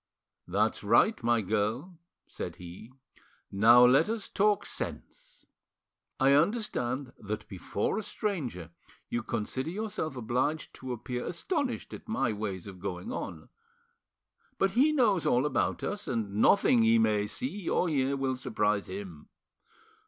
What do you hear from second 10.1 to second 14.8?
obliged to appear astonished at my ways of going on. But